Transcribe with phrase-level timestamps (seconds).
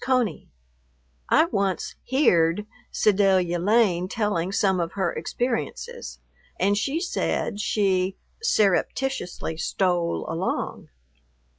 [0.03, 0.49] CONEY,...
[1.29, 6.17] I once "heared" Sedalia Lane telling some of her experiences,
[6.59, 10.89] and she said she "surreptitiously stole along."